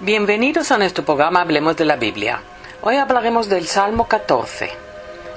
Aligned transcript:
Bienvenidos 0.00 0.72
a 0.72 0.76
nuestro 0.76 1.06
programa 1.06 1.40
Hablemos 1.40 1.74
de 1.74 1.86
la 1.86 1.96
Biblia. 1.96 2.42
Hoy 2.82 2.96
hablaremos 2.96 3.48
del 3.48 3.66
Salmo 3.66 4.06
14. 4.06 4.70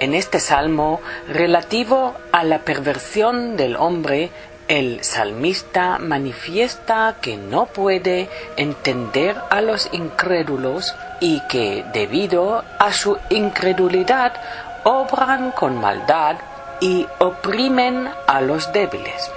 En 0.00 0.12
este 0.12 0.40
salmo, 0.40 1.00
relativo 1.28 2.16
a 2.32 2.42
la 2.42 2.58
perversión 2.58 3.56
del 3.56 3.76
hombre, 3.76 4.30
el 4.66 5.04
salmista 5.04 5.98
manifiesta 6.00 7.18
que 7.20 7.36
no 7.36 7.66
puede 7.66 8.28
entender 8.56 9.36
a 9.50 9.60
los 9.60 9.88
incrédulos 9.92 10.96
y 11.20 11.40
que 11.46 11.84
debido 11.92 12.64
a 12.80 12.92
su 12.92 13.18
incredulidad 13.28 14.32
obran 14.82 15.52
con 15.52 15.80
maldad 15.80 16.38
y 16.80 17.06
oprimen 17.20 18.08
a 18.26 18.40
los 18.40 18.72
débiles. 18.72 19.30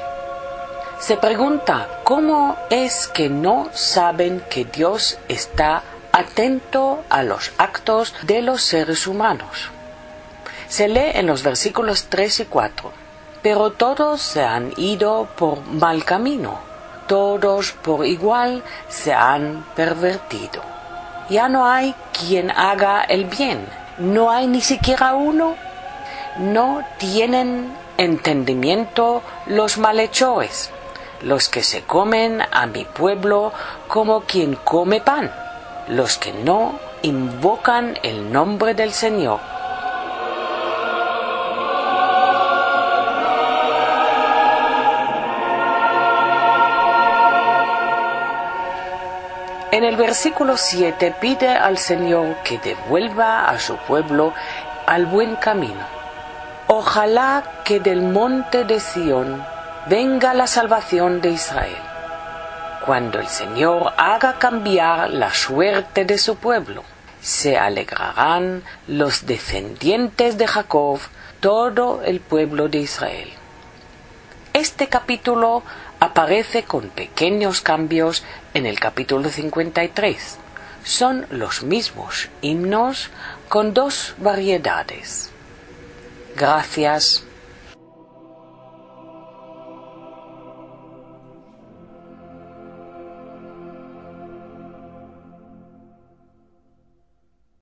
Se 1.05 1.17
pregunta 1.17 1.99
cómo 2.05 2.55
es 2.69 3.09
que 3.09 3.27
no 3.27 3.67
saben 3.73 4.41
que 4.49 4.63
Dios 4.63 5.17
está 5.27 5.83
atento 6.13 7.03
a 7.09 7.23
los 7.23 7.51
actos 7.57 8.15
de 8.21 8.41
los 8.41 8.61
seres 8.63 9.05
humanos. 9.05 9.69
Se 10.69 10.87
lee 10.87 11.11
en 11.15 11.27
los 11.27 11.43
versículos 11.43 12.05
3 12.07 12.39
y 12.39 12.45
4. 12.45 12.91
Pero 13.41 13.73
todos 13.73 14.21
se 14.21 14.43
han 14.43 14.71
ido 14.77 15.27
por 15.35 15.65
mal 15.65 16.05
camino, 16.05 16.59
todos 17.05 17.73
por 17.73 18.05
igual 18.05 18.63
se 18.87 19.13
han 19.13 19.65
pervertido. 19.75 20.61
Ya 21.29 21.49
no 21.49 21.67
hay 21.67 21.93
quien 22.13 22.49
haga 22.49 23.01
el 23.01 23.25
bien, 23.25 23.67
no 23.97 24.31
hay 24.31 24.47
ni 24.47 24.61
siquiera 24.61 25.15
uno. 25.15 25.57
No 26.37 26.81
tienen 26.97 27.73
entendimiento 27.97 29.21
los 29.47 29.77
malhechores 29.77 30.71
los 31.23 31.49
que 31.49 31.63
se 31.63 31.83
comen 31.83 32.41
a 32.51 32.65
mi 32.67 32.85
pueblo 32.85 33.53
como 33.87 34.21
quien 34.21 34.55
come 34.55 35.01
pan, 35.01 35.31
los 35.87 36.17
que 36.17 36.33
no 36.33 36.77
invocan 37.01 37.97
el 38.03 38.31
nombre 38.31 38.73
del 38.73 38.91
Señor. 38.91 39.39
En 49.71 49.83
el 49.83 49.95
versículo 49.95 50.55
7 50.55 51.15
pide 51.19 51.49
al 51.49 51.79
Señor 51.79 52.35
que 52.43 52.59
devuelva 52.59 53.49
a 53.49 53.59
su 53.59 53.75
pueblo 53.77 54.31
al 54.85 55.07
buen 55.07 55.35
camino. 55.37 55.83
Ojalá 56.67 57.43
que 57.63 57.79
del 57.79 58.01
monte 58.03 58.65
de 58.65 58.79
Sión 58.79 59.52
venga 59.87 60.33
la 60.33 60.47
salvación 60.47 61.19
de 61.21 61.31
Israel. 61.31 61.81
Cuando 62.85 63.19
el 63.19 63.27
Señor 63.27 63.93
haga 63.97 64.39
cambiar 64.39 65.09
la 65.09 65.33
suerte 65.33 66.05
de 66.05 66.17
su 66.17 66.37
pueblo, 66.37 66.83
se 67.21 67.57
alegrarán 67.57 68.63
los 68.87 69.25
descendientes 69.25 70.37
de 70.37 70.47
Jacob, 70.47 70.99
todo 71.39 72.01
el 72.03 72.19
pueblo 72.19 72.67
de 72.69 72.79
Israel. 72.79 73.29
Este 74.53 74.87
capítulo 74.87 75.63
aparece 75.99 76.63
con 76.63 76.89
pequeños 76.89 77.61
cambios 77.61 78.23
en 78.53 78.65
el 78.65 78.79
capítulo 78.79 79.29
53. 79.29 80.37
Son 80.83 81.25
los 81.29 81.63
mismos 81.63 82.29
himnos 82.41 83.09
con 83.47 83.73
dos 83.73 84.15
variedades. 84.17 85.31
Gracias 86.35 87.23